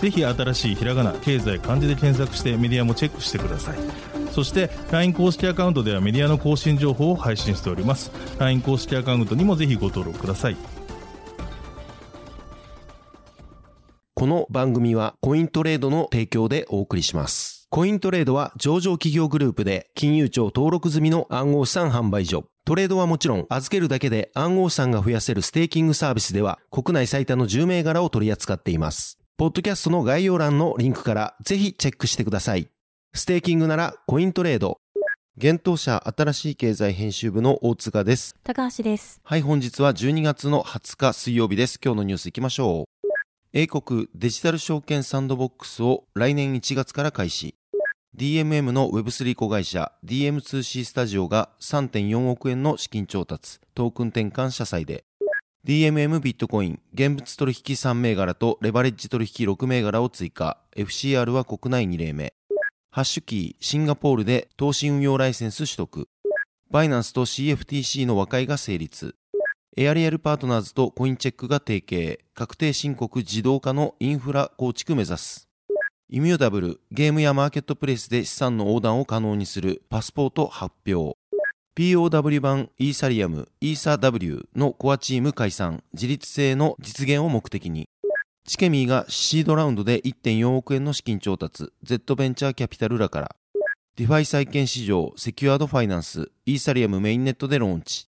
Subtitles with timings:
[0.00, 3.78] ぜひ新しいひらがな経済漢字で検索してメディアもチェックしてください
[4.32, 10.56] そして LINE 公式アカウントではメディアの更新情報を配信しております LINE 公式アカウントにもぜひご登録ください
[14.18, 17.68] この番組はコイントレードの提供でお送りします。
[17.68, 22.46] コイントレードは上場企業グループで金融庁登録済みの暗号資産販売所。
[22.64, 29.18] トレードはもちろん預けるだけで暗号資産が増やせるステーキングサービスでは国内最多の10銘柄を取り扱っています。
[29.38, 32.70] ポッドキャストの概要欄のリンクからぜひチェックしてください。
[33.12, 34.78] ステーキングならコイントレード。
[35.36, 38.34] 現当社新しい経済編集部の大塚です。
[38.44, 39.20] 高橋です。
[39.22, 41.78] はい、本日は12月の20日水曜日です。
[41.84, 43.08] 今日のニュース行きましょう。
[43.52, 47.56] 英国デジタル証券サンドボックスを来年1月から開始。
[48.16, 55.04] DMM の Web3 子会社 DM2C スタジオが3.4億円の資金調達、トークン転換社債で、
[55.66, 62.34] DMM ビットコイン、現物取引3銘柄とレバレッジ取引6銘柄を追加、FCR は国内2例目。
[62.92, 66.08] ハッシュキー、シンガポールで投資運用ライセンス取得。
[66.70, 69.16] バイナンスと CFTC の和解が成立。
[69.76, 75.48] エアリアルパートナーズとコインチェックが提携、確定申告自動化のインフラ構築目指す。
[76.08, 81.18] イミューダブル、ゲームやマーケットプレイスで資産の横断を可能にするパスポート発表。
[81.76, 87.86] POW 版イーサリアム、イーサ W のコアチーム解散、自立性の実現を目的に。
[88.46, 93.36] チケミーがシードラウンドで1.4億円の資金調達、Z ベンチャーキャピタルらから。
[93.96, 98.08] DeFi 債券市場、 Secured Finance、イーサリアムメインネットでローンチ。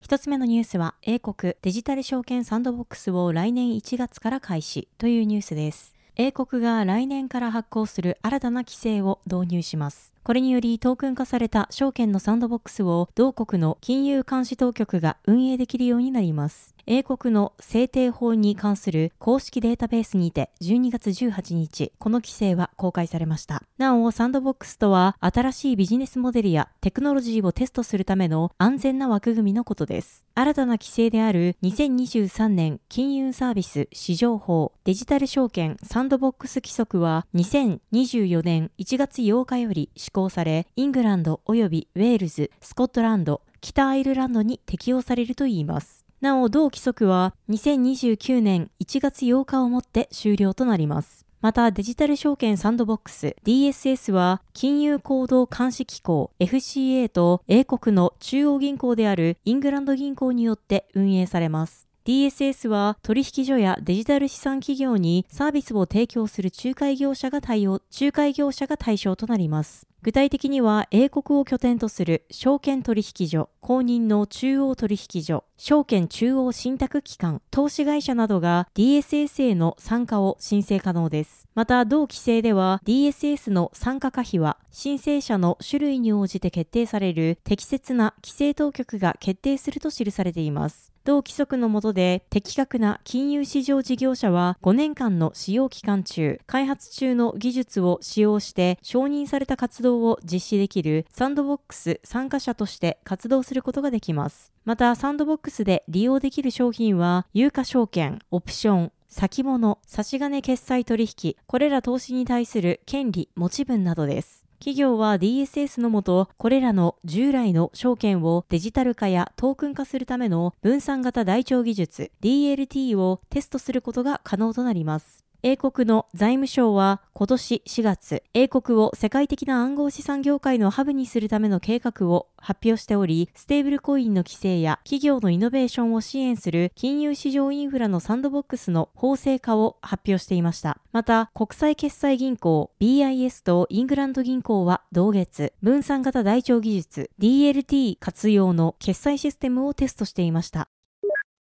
[0.00, 5.94] 一つ目のニュースは、英国デジタル証券サンドボックスを来年1月から開始というニュースです。
[6.16, 10.13] 英国が来年から発効する新たな規制を導入します。
[10.24, 16.74] これによりトークン化された証券のサンドボックスを同国の金融監視当局が運営できるようになります。
[16.86, 23.62] 英国の制定法に関する公式データベースにて12月18日、この規制は公開されました。
[23.78, 30.24] なお、サンドボックスとは新しいビジネスモデルやテクノロジーをテストするための安全な枠組みのことです。
[30.34, 46.04] 新たな規制である2023年金融サービス市場法デジタル証券サンドボックス規則は2024年1月8日より施行され、イングランド及びウェールズ、スコットランド、北アイルランドに適用されるといいます。
[46.20, 51.26] なお、同規則は2029年1月8日をもって終了となります。
[51.40, 61.86] また、デジタル証券サンドボックス DSS は、金融行動監視機構 FCA と英国の中央銀行であるイングランド銀行によって運営されます。
[62.06, 69.86] DSS は取引所やデジタル資産企業にサービスを提供する仲介業者が対応、仲介業者が対象となります。
[70.04, 81.48] 具体的には、英国を拠点とする証券取引所、公認の中央取引所、証券中央信託機関、投資会社などが DSS への参加を申請可能です。
[81.54, 90.93] また、同規制では DSS の参加可否は、申請者の種類に応じて決定される適切な規制当局が決定すると記されています。
[91.04, 104.50] 同規則の下で的確な金融市場事業者は5年間の使用期間中、開発中の技術を使用して承認された活動を実施できるサンドボックス参加者として活動することができます。
[104.64, 114.43] また、サンドボックスで利用できる商品は、有価証券、オプション、先物、差し金決済取引、これら投資に対する権利、持ち分などです。
[114.64, 125.23] 企業は DSS のもと、これらの従来の証券をデジタル化やトークン化するための分散型台帳技術 DLT をテストすることが可能となります。
[125.46, 140.78] 英国の財務省は今年4月、英国を世界的な暗号資産業界のハブにするための計画を発表しており、ステーブルコインの規制や企業のイノベーションを支援する金融市場インフラのサンドボックスの法制化を発表していました。
[140.92, 150.70] また、国際決済銀行 BIS とイングランド銀行は同月、分散型台帳技術 DLT 活用の決済システムをテストしていました。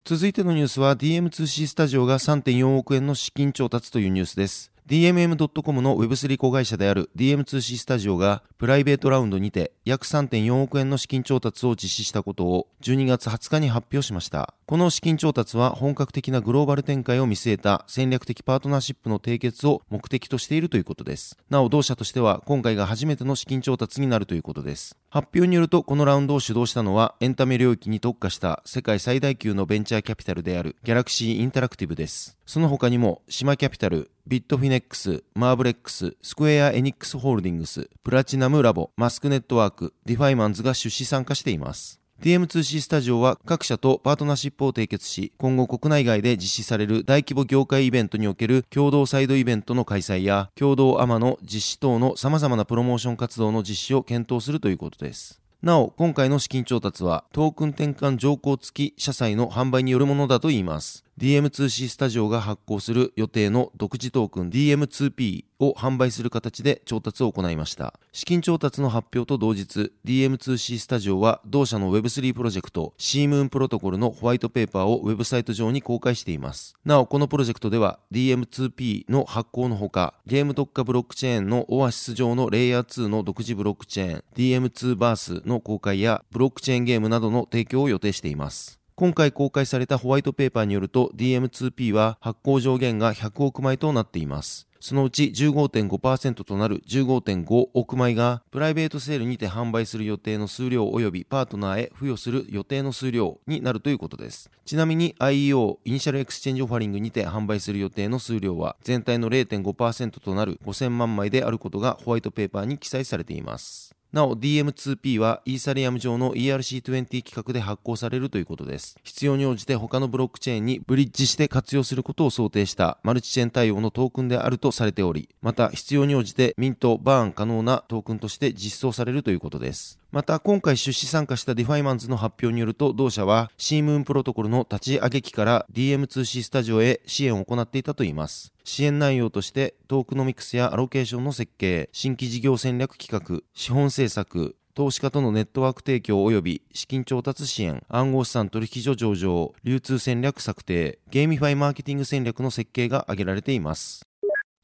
[0.05, 4.72] 続いてのニュースは DM2C スタジオが3.4億円の資金調達というニュースです。
[4.89, 14.53] DMM.com の Web3 子会社である DM2C スタジオがプライベートラウンドにて約3.4億円の資金調達を実施したことを12月20日に発表しました。
[14.65, 21.37] この資金調達は本格的なグローバル展開を見据えた戦略的パートナーシップの締結を目的としているということです。
[21.49, 24.97] なお同社としては今回が初めての資金調達になるということです。
[25.09, 32.37] 発表によるとこのラウンドを主導したのはエンタメ領域に特化した世界最大級のベンチャーキャピタルである Galaxy Interactive です。
[32.45, 41.99] その他にも Shima Capital、 Bitfinex、 MARBLEX、スクエア・エニックスホールディングス、プラチナムラボ、マスクネットワーク、ディファイマンズが出資参加しています。
[42.21, 55.41] DM2C スタジオは各社とパートナーシップを締結し、今後国内外で実施される大規模業界イベントにおける共同サイドイベントの開催や、共同 AMA の実施等の様々なプロモーション活動の実施を検討するということです。
[55.61, 61.03] なお、今回の資金調達は、トークン転換条項付き社債の販売によるものだといいます。
[61.19, 67.93] DM2C スタジオが発行する予定の独自トークン DM2P を販売する形で調達を行いました。
[68.11, 76.75] 資金調達の発表と同日、DM2C スタジオは同社の Web3 プロジェクト C ムーンプロトコルのホワイトペーパーをウェブサイト上に公開しています。
[76.83, 88.82] なお、このプロジェクトでは DM2P の発行のほか、ゲーム特化ブロックチェーンのオアシス上のレイヤー2の独自ブロックチェーン DM2 バースの公開やブロックチェーンゲームなどの提供を予定しています。
[88.95, 94.67] 今回公開されたホワイトペーパーによると DM2P は発行上限が100億枚となっています。
[94.79, 104.51] そのうち15.5%となる15.5億枚がプライベートセールにて販売する予定の数量及びパートナーへ付与する予定の数量になるということです。
[104.65, 113.95] ちなみに IEO イニシャルエクスチェンジオファリングにて販売する予定の数量は全体の0.5%となる5000万枚であることがホワイトペーパーに記載されています。
[114.13, 118.95] なお DM2P はイーサリアム上の ERC20 規格で発行されるということです。
[119.03, 130.02] 必要に応じて他のブロックチェーンにブリッジして活用することを想定したマルチチェーン対応のトークンであるとされており、また必要に応じてミント、バーン可能なトークンとして実装されるということです。
[130.13, 138.53] また今回出資参加したディファイマンズの発表によると同社は C ムーンプロトコルの立ち上げ期から DM2C スタジオへ支援を行っていたといいます。
[138.63, 154.05] 支援内容としてトークノミクスやアロケーションの設計、新規事業戦略企画、資本政策、投資家とのネットワーク提供及び資金調達支援、暗号資産取引所上場、流通戦略策定、ゲーミファイマーケティング戦略の設計が挙げられています。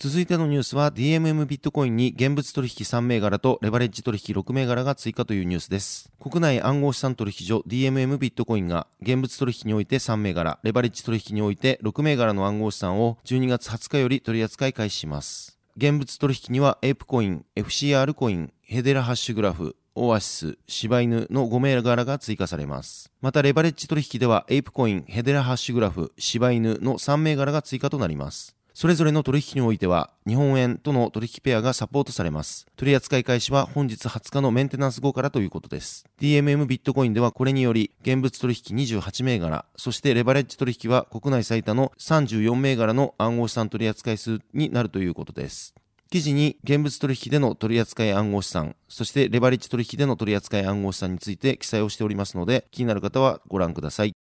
[0.01, 6.09] 続いてのニュースは DMM ビットコインに現物取引3銘柄とレバレッジ取引6銘柄が追加というニュースです。
[6.21, 15.59] 国内暗号資産取引所 DMM ビットコインが現物取引において3銘柄、レバレッジ取引において6銘柄の暗号資産を12月20日より取り扱い開始します。
[15.75, 23.11] 現物取引にはエープコイン、FCR コイン、ヘデラハッシュグラフ、オアシス、柴犬の5銘柄が追加されます。
[23.19, 28.55] また、レバレッジ取引では、エイプコイン、ヘデラハッシュグラフ、柴犬の3銘柄が追加となります。
[28.79, 32.65] それぞれの取引においては、日本円との取引ペアがサポートされます。
[32.77, 36.05] 取扱い開始は本日20日のメンテナンス後からということです。
[36.21, 45.75] DMM ビットコインではこれにより、現物取引28銘柄、そしてレバレッジ取引は国内最多の34銘柄の暗号資産取扱数になるということです。
[46.09, 54.13] 記事に現物取引での取扱い暗号資産、そしてレバレッジ取引での取扱い暗号資産について記載をしておりますので、気になる方はご覧ください。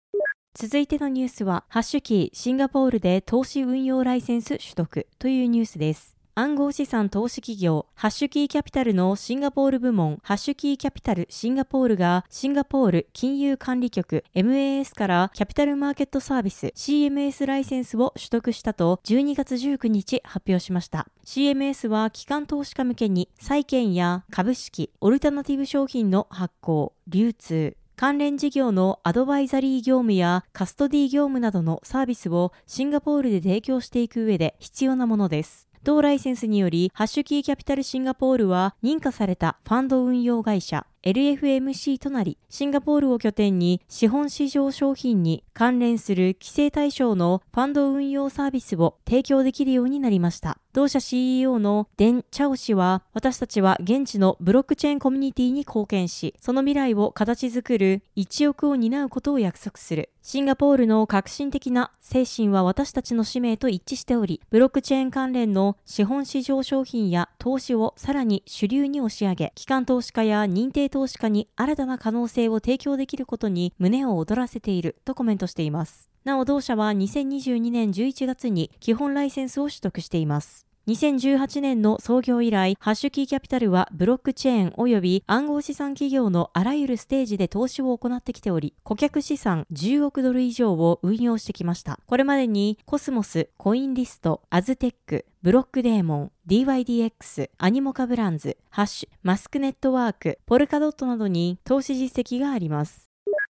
[0.59, 6.17] 続いてのニュースは、ハッシュキーシンガポールで投資運用ライセンス取得というニュースです。
[6.33, 21.07] 暗号資産投資企業、ハッシュキーキャピタルのシンガポール部門、ハッシュキーキャピタルシンガポールが、シンガポール金融管理局 MAS からキャピタルマーケットサービス CMS ライセンスを取得したと12月19日発表しました。
[21.23, 35.67] CMS は機関投資家向けに債券や株式、オルタナティブ商品の発行、流通、関連事業のアドバイザリー業務やカストディ業務などのサービスをシンガポールで提供していく上で必要なものです。
[35.81, 50.57] 同ライセンスにより、ハッシュキーキャピタルシンガポールは認可されたファンド運用会社 LFMC となり、シンガポールを拠点に資本市場商品に関連する規制対象のファンド運用サービスを提供できるようになりました。
[50.73, 60.11] 同社 CEO のデン・チャオ氏は、私たちは現地のブロックチェーンコミュニティに貢献し、その未来を形作る一億を担うことを約束する。
[60.21, 76.09] シンガポールの革新的な精神は私たちの使命と一致しており、ブロックチェーン関連の資本市場商品や投資をさらに主流に押し上げ、機関投資家や認定投資家に新たな可能性を提供できることに胸を躍らせているとコメントしています。
[76.23, 80.66] なお同社は2022年11月に基本ライセンスを取得しています。
[80.87, 91.99] 2018年の創業以来、ハッシュキーキャピタルはブロックチェーン及び暗号資産企業のあらゆるステージで投資を行ってきており、顧客資産10億ドル以上を運用してきました。
[92.05, 103.09] これまでにコスモス、コインリスト、アズテック、ブロックデーモン、DYDX、アニモカブランズ、ハッシュ、マスクネットワーク、ポルカドットなどに投資実績があります。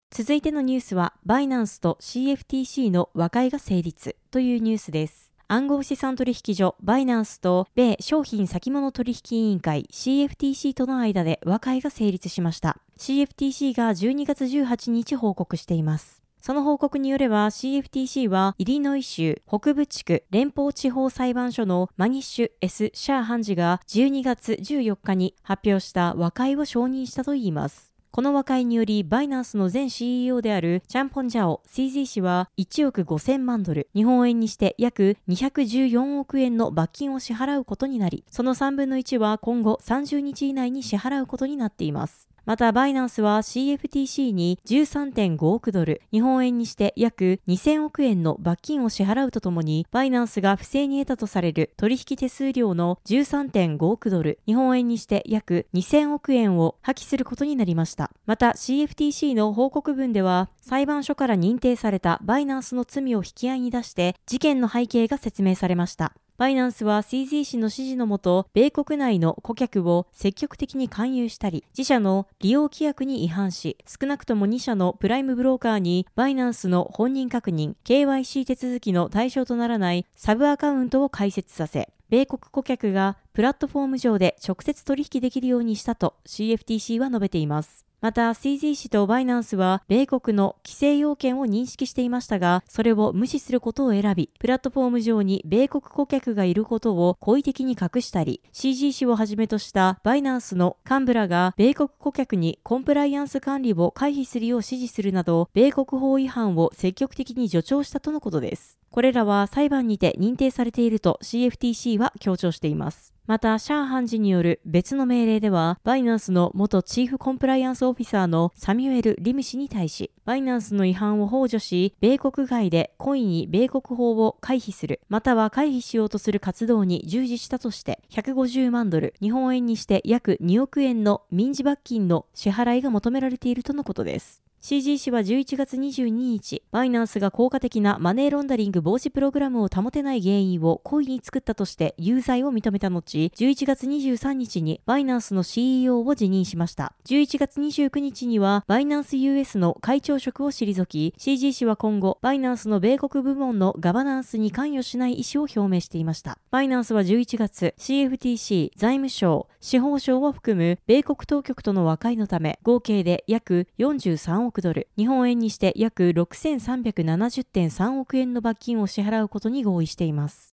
[0.10, 5.29] 続いてのニュースは、バイナンスと CFTC の和解が成立というニュースです。
[5.52, 12.78] 暗号資産取引所バイナンスと米商品先物取引委員会 CFTC との間で和解が成立しました。
[13.00, 16.22] CFTC が12月18日報告しています。
[16.40, 27.89] その報告によれば CFTC はイリノイ州北部地区連邦地方裁判所のマニッシュ S シャー判事が12月14日に発表した和解を承認したといいます。
[28.12, 42.29] この和解により、バイナンスの前 CEO であるチャンポンジャオ CZ 氏は1億5000万ドル、日本円にして約214億円の罰金を支払うことになり、その3分の1は今後30日以内に支払うことになっています。
[42.50, 58.10] また、バイナンスは CFTC に13.5億ドル、日本円にして約2000億円の罰金を支払うとともに、バイナンスが不正に得たとされる取引手数料の13.5億ドル、日本円にして約2000億円を破棄することになりました。
[58.26, 66.14] また、CFTC の報告文では、裁判所から認定されたバイナンスの罪を引き合いに出して、事件の背景が説明されました。
[66.40, 87.89] バイナンスは CZ 氏の指示のもと、米国内の顧客を積極的に勧誘したり、自社の利用規約に違反し、少なくとも2社のプライムブローカーにバイナンスの本人確認、KYC 手続きの対象とならないサブアカウントを開設させ、米国顧客がプラットフォーム上で直接取引できるようにしたと CFTC は述べています。
[88.02, 108.79] また CZ 氏とバイナンスは米国の規制要件を認識していましたが、それを無視することを選び、プラットフォーム上に米国顧客がいることを好意的に隠したり、CG 氏をはじめとしたバイナンスの幹部らが米国顧客にコンプライアンス管理を回避するよう指示するなど、米国法違反を積極的に助長したとのことです。
[108.92, 113.14] これらは裁判にて認定されていると CFTC は強調しています。
[113.30, 134.42] また、シャーハン氏による別の命令では、バイナンスの元チーフコンプライアンスオフィサーのサミュエル・リム氏に対し、バイナンスの違反を幇助し、米国外で故意に米国法を回避する、または回避しようとする活動に従事したとして、150万ドル、日本円にして約2億円の民事罰金の支払いが求められているとのことです。
[134.62, 146.94] CG 氏は11月22日、バイナンスが効果的なマネーロンダリング防止プログラムを保てない原因を故意に作ったとして有罪を認めた後、11月23日にバイナンスの CEO を辞任しました。
[147.06, 156.38] 11月29日にはバイナンス US の会長職を退き、CG 氏は今後、バイナンスの米国部門のガバナンスに関与しない意思を表明していました。
[156.52, 170.54] バイナンスは11月、CFTC、財務省、司法省を含む米国当局との和解のため、合計で約43億億ドル、日本円にして約6370.3億円の罰金を支払うことに合意しています。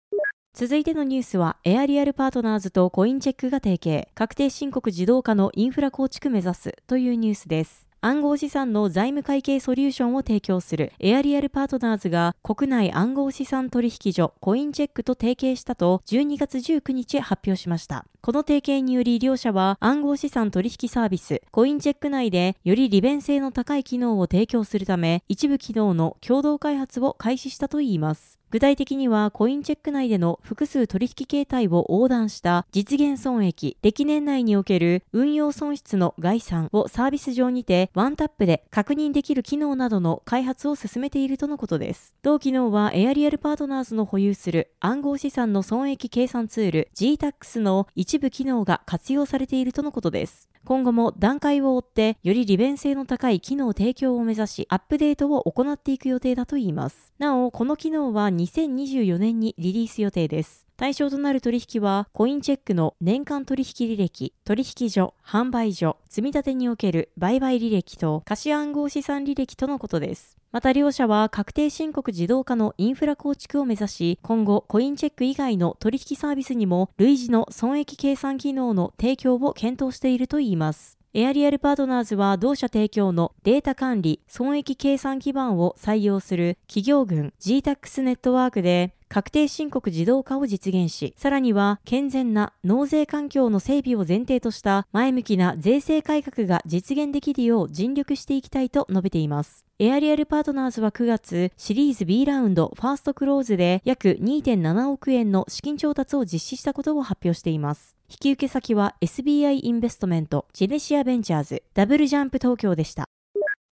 [0.54, 7.91] 続いてのニュースは、エアリアルパートナーズとコインチェックが提携、確定申告自動化のインフラ構築目指すというニュースです。
[8.04, 18.04] 暗号資産の財務会計ソリューションを提供するエアリアルパートナーズが国内暗号資産取引所コインチェックと提携したと12月19日発表しました。
[18.20, 28.41] この提携により両社は暗号資産取引サービスコインチェック内でより利便性の高い機能を提供するため一部機能の共同開発を開始したといいます。
[28.52, 42.14] 具体的にはコインチェック内での複数取引形態を横断した実現損益、歴年内における運用損失の概算をサービス上にてワンタップで確認できる機能などの開発を進めているとのことです。
[42.22, 50.50] 同機能はエアリアルパートナーズの保有する暗号資産の損益計算ツール GTAX の一部機能が活用されているとのことです。
[50.64, 57.12] 今後も段階を追ってより利便性の高い機能提供を目指しアップデートを行っていく予定だといいます。
[57.18, 60.66] なお、この機能は2024年にリリース予定です。
[60.76, 70.36] 対象となる取引は、コインチェックの年間取引履歴、取引所、販売所、積立における売買履歴と貸暗号資産履歴とのことです。
[70.50, 81.01] また両社は確定申告自動化のインフラ構築を目指し、今後コインチェック以外の取引サービスにも類似の損益計算機能の提供を検討しているといいます。
[81.14, 99.66] エアリアルパートナーズは同社提供のデータ管理、損益計算基盤を採用する企業群 GTAX ネットワークで確定申告自動化を実現し、さらには健全な納税環境の整備を前提とした前向きな税制改革が実現できるよう尽力していきたいと述べています。
[99.78, 107.94] エアリアルパートナーズは9月、シリーズ B ラウンドファーストクローズで約2.7億円の資金調達を実施したことを発表しています。
[108.08, 113.04] 引き受け先は SBI インベストメント、ジェネシアベンチャーズ、ダブルジャンプ東京でした。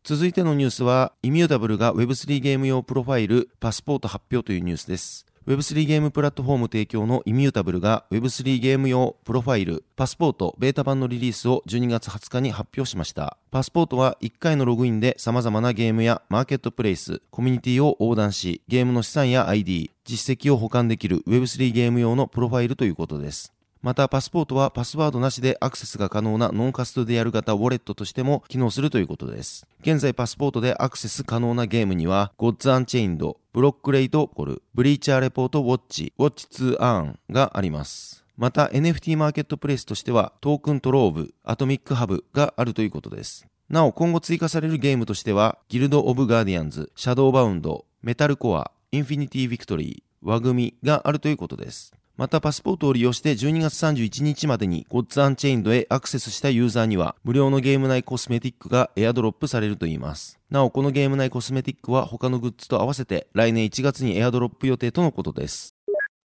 [0.04, 5.27] 続いてのニュースは、イミュータブルが Web3 ゲーム用プロファイル、パスポート発表というニュースです。
[5.48, 13.38] Web3 ゲームプラットフォーム提供のイミュータブルが Web3 ゲーム用プロファイル、パスポートベータ版のリリースを12月20日に発表しました。
[13.50, 23.54] パスポートは1回のログインで様々なゲームやマーケットプレイス、コミュニティを横断し、ゲームの資産や ID、実績を保管できる Web3 ゲーム用のプロファイルということです。
[23.88, 29.66] また、パスポートはパスワードなしでアクセスが可能なノンカストディアル型ウォレットとしても機能するということです。
[29.80, 38.26] 現在パスポートでアクセス可能なゲームには、 Gods Unchained、 Blocklete Golf、 Bleacher Report Watch、Watch2Earn があります。
[38.36, 43.48] また NFT マーケットプレイスとしてはトークントローブ、アトミックハブがあるということです。
[43.70, 51.97] なお今後追加されるゲームとしてはギルド・オブ・ガーディアンズ、シャドーバウンド、メタルコア、インフィニティ・ビクトリー、ワグミがあるということです。
[52.18, 60.40] またパスポートを利用して12月31日までに Gods Unchained へアクセスしたユーザーには無料のゲーム内コスメティックがエアドロップされるといいます。
[60.50, 65.76] なおこのゲーム内コスメティックは他のグッズと合わせて来年1月にエアドロップ予定とのことです。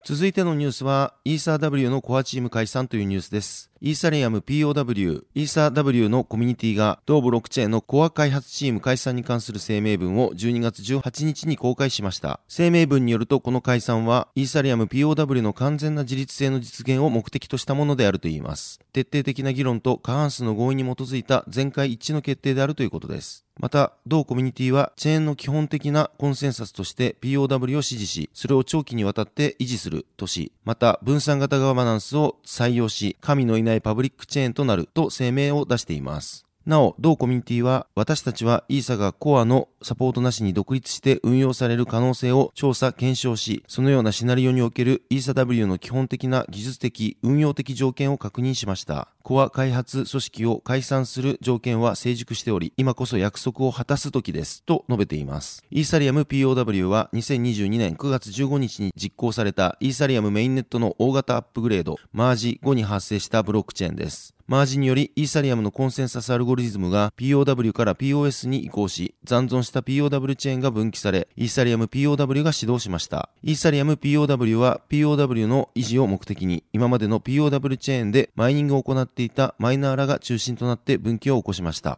[0.03, 3.70] 続いてのニュースは、イーサー W のコアチーム解散というニュースです。
[3.83, 12.41] イーサリアム POW、イーサー W のコミュニティが同ブロックチェーンのコア開発チーム解散に関する声明文を12月18日に公開しました。
[12.47, 18.79] 声明文によるとこの解散は、イーサリアム POW の完全な自立性の実現を目的としたものであるといいます。
[18.93, 23.45] 徹底的な議論と過半数の合意に基づいた全会一致の決定であるということです。
[23.59, 36.50] また、同コミュニティはチェーンの基本的なコンセンサスとして POW を支持し、それを長期にわたって維持するとし、また分散型ガバナンスを採用し、神のいないパブリックチェーンとなると声明を出しています。
[36.65, 49.07] なお、同コミュニティは、私たちはイーサがコアのサポートなしに独立して運用される可能性を調査、検証し、そのようなシナリオにおけるイーサ W の基本的な技術的、運用的条件を確認しました。
[49.23, 55.63] コア開発組織を解散する条件は成熟しており、今こそ約束を果たす時です、と述べています。
[55.71, 64.35] イーサリアム POW は2022年9月15日に実行されたイーサリアムメインネットの大型アップグレード、マージ後に発生したブロックチェーンです。
[64.51, 73.29] マージによりイーサリアムのコンセンサスアルゴリズムが POW から POS に移行し、残存した POW チェーンが分岐され、イーサリアム POW が始動しました。
[73.43, 81.97] イーサリアム POW は POW の維持を目的に、今までの POW チェーンでマイニングを行っていたマイナーらが中心となって分岐を起こしました。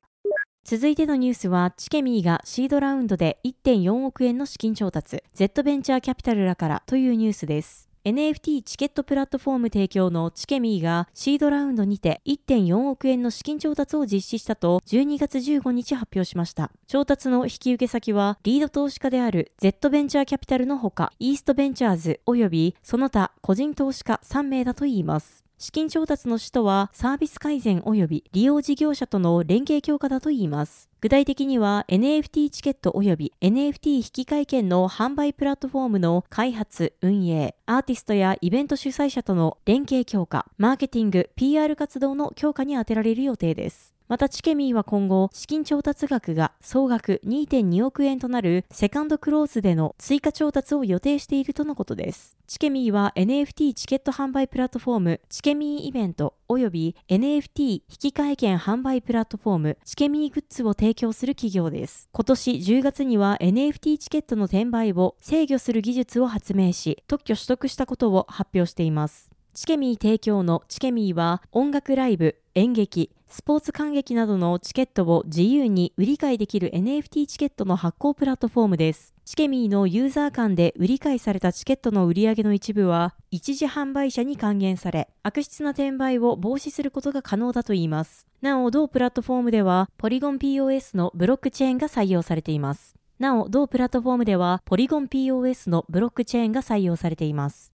[0.63, 7.92] 続いてのニュースは、チケミーがシードラウンドで1.4億円の資金調達、Z ベンチャーキャピタルらからというニュースです。
[8.05, 16.69] NFT チケットプラットフォーム提供のチケミーがシードラウンドにて1.4億円の資金調達を実施したと12月15日発表しました。
[16.85, 25.42] 調達の引き受け先はリード投資家である Z ベンチャーキャピタルのほかイーストベンチャーズ及びその他個人投資家3名だといいます。
[25.57, 30.89] 資金調達の使途はサービス改善及び利用事業者との連携強化だといいます。
[30.99, 43.92] 具体的には NFT チケット及び NFT 引換券の販売プラットフォームの開発、運営、アーティストやイベント主催者との連携強化、マーケティング、PR 活動の強化に充てられる予定です。
[44.09, 52.35] またチケミーは今後、資金調達額が総額2.2億円となるセカンドクローズでの追加調達を予定しているとのことです。
[52.45, 62.09] チケミーは NFT チケット販売プラットフォームチケミーイベント及び NFT 引換券販売プラットフォームチケミーグッズを提供する企業です。
[62.11, 69.32] 今年10月には NFT チケットの転売を制御する技術を発明し、特許取得したことを発表しています。
[69.53, 79.13] チケミー提供のチケミーは音楽ライブ、演劇、スポーツ観劇などのチケットを自由に売り買いできる NFT チケットの発行プラットフォームです。
[79.25, 88.25] チケミーのユーザー間で売り買いされたチケットの売り上げの一部は一次販売者に還元され、悪質な転売を防止することが可能だといいます。
[88.41, 92.95] なお、同プラットフォームでは、ポリゴン PoS のブロックチェーンが採用されています。
[93.19, 97.72] なお、同プラットフォームでは、ポリゴン PoS のブロックチェーンが採用されています。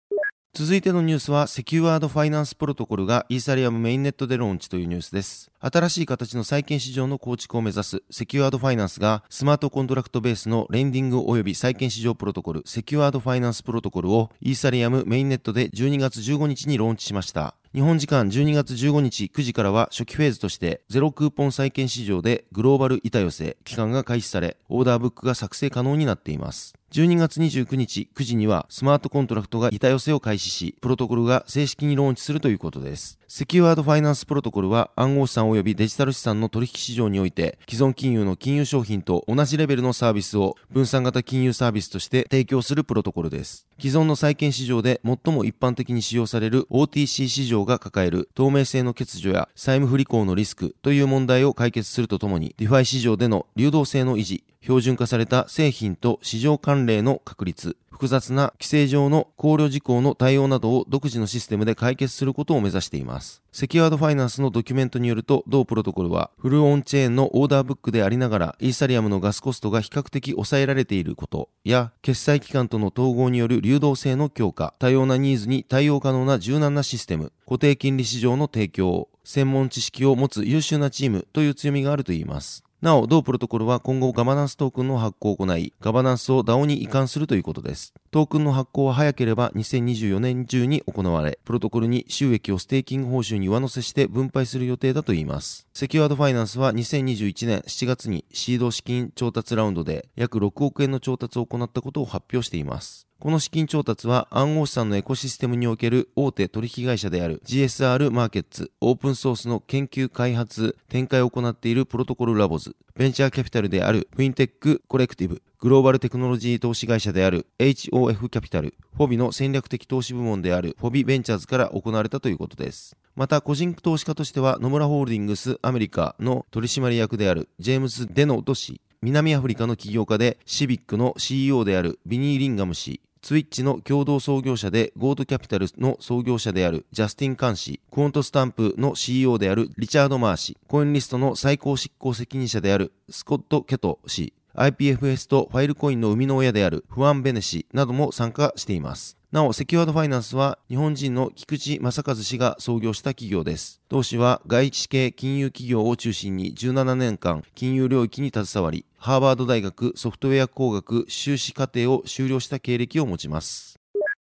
[0.53, 5.51] 続いてのニュースは、セキュアードファイナンスプロトコルがイーサリアムメインネットでローンチというニュースです。
[5.59, 17.55] 新しい形の債券市場の構築を目指すセキュアードファイナンスがスマートコントラクトベースのレンディング及び債券市場プロトコルセキュアードファイナンスプロトコルをイーサリアムメインネットで12月15日にローンチしました。
[17.77, 26.73] 日本時間12月15日9時からは初期フェーズとしてゼロクーポン債券市場でグローバル板寄せ期間が開始され、オーダーブックが作成可能になっています。
[26.91, 33.19] 12月29日9時にはスマートコントラクトが板寄せを開始し、プロトコルが正式にローンチするということです。
[33.29, 43.67] セキュアードファイナンスプロトコルは暗号資産及びデジタル資産の取引市場において既存金融の金融商品と同じレベルのサービスを分散型金融サービスとして提供するプロトコルです。
[43.81, 63.41] 既存の債券市場で最も一般的に使用される OTC 市場が抱える透明性の欠如や債務不履行のリスクという問題を解決するとともに DeFi 市場での流動性の維持、標準化された製品と市場関連の確立、複雑な規制上の考慮事項の対応などを独自のシステムで解決することを目指しています。
[63.53, 82.66] セキュアードファイナンスのドキュメントによると、同プロトコルはフルオンチェーンのオーダーブックでありながら、イーサリアムのガスコストが比較的抑えられていることや、決済機関との統合による流動性の強化、多様なニーズに対応可能な柔軟なシステム、固定金利市場の提供、専門知識を持つ優秀なチームという強みがあるといいます。
[82.79, 87.91] なお、同プロトコルは今後ガバナンストークンの発行を行い、ガバナンスを DAO に移管するということです。
[88.11, 95.67] トークンの発行は早ければ2024年中に行われ、プロトコルの収益をステーキング報酬に上乗せして分配する予定だといいます。
[95.73, 103.06] セキュアードファイナンスは2021年7月にシード資金調達ラウンドで約6億円の調達を行ったことを発表しています。
[103.19, 122.95] この資金調達は暗号資産のエコシステムにおける大手取引会社である GSR マーケッツ、オープンソースの研究開発、展開を行っているプロトコルラボズ、ベンチャーキャピタルであるフィンテックコレクティブ、グローバルテクノロジー投資会社である HOF キャピタル、フォビの戦略的投資部門であるフォビベンチャーズから行われたということです。
[123.15, 149.17] また、個人投資家としては野村ホールディングスアメリカの取締役であるジェームズ・デノート氏、南アフリカの起業家でシビックの CEO であるビニー・リンガム氏、ツイッチの共同創業者でゴードキャピタルの創業者であるジャスティン・カン氏、クォントスタンプの CEO であるリチャード・マー氏、コインリストの最高執行責任者であるスコット・ケト氏、IPFS とファイルコインの生みの親であるフアン・ベネ氏なども参加しています。
[149.29, 153.81] なお、セキュアードファイナンスは日本人の菊池正和氏が創業した企業です。
[153.89, 163.77] 同氏は外資系金融企業を中心に17年間金融領域に携わり、ハーバード大学ソフトウェア工学修士課程を修了した経歴を持ちます。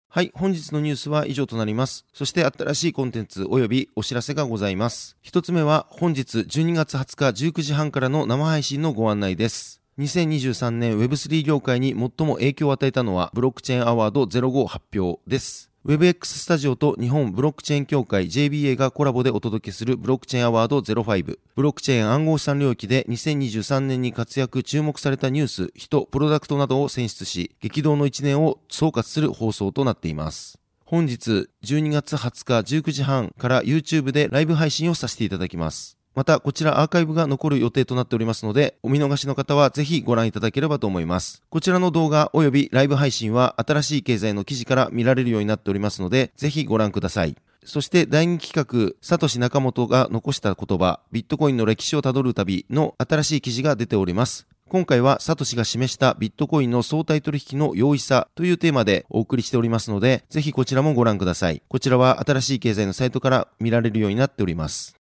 [0.08, 2.06] はい、本日のニュースは以上となります。
[2.14, 5.18] そして新しいコンテンツ及びお知らせがございます。
[5.22, 9.83] 一つ目は本日12月20日19時半からの生配信のご案内です。
[10.00, 15.70] 2023年 Web3 業界に最も影響を与えたのはブロックチェーンアワード05発表です。
[15.86, 21.38] WebX スタジオと日本ブロックチェーン協会 JBA がコラボでお届けするブロックチェーンアワード05。
[21.56, 30.58] ブロックチェーン暗号資産領域で2023年に活躍注目されたニュース、人、プロダクトなどを選出し、激動の1年を総括する放送となっています。
[30.86, 36.00] 本日12月20日19時半から YouTube でライブ配信をさせていただきます。
[36.16, 41.42] また、こちらアーカイブが残る予定となっておりますので、お見逃しの方はぜひご覧いただければと思います。
[41.50, 47.36] こちらの動画及びライブ配信は新しい経済の記事から見られるようになっておりますので、ぜひご覧ください。
[47.66, 54.48] そして第2企画、サトシナカモトが残した言葉、ビットコインの歴史をたどる旅の新しい記事が出ております。
[54.70, 61.62] 今回はサトシが示したビットコインの相対取引の容易さというテーマでお送りしておりますので、ぜひこちらもご覧ください。
[61.68, 65.03] こちらは新しい経済のサイトから見られるようになっております。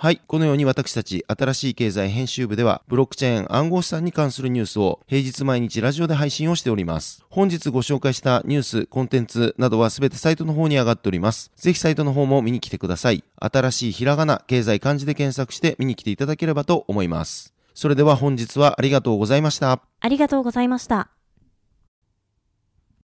[0.00, 0.20] はい。
[0.28, 7.24] このように私たち、新しい経済編集部では、ブロックチェーン暗号資産に関するニュースを平日毎日ラジオで配信をしております。
[7.30, 11.50] 本日ご紹介したニュース、コンテンツなどはすべてサイトの方に上がっております。
[11.56, 13.24] ぜひサイトの方も見に来てください。
[13.40, 17.52] 新しいひらがな、経済漢字で検索して見に来ていただければと思います。
[17.74, 19.80] それでは本日はありがとうございました。
[19.98, 21.17] ありがとうございました。